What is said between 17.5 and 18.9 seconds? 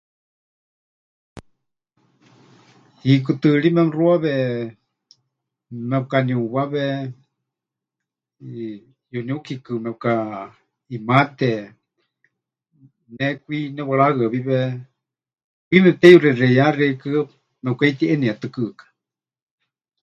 mepɨkaheitiʼenietɨkɨka.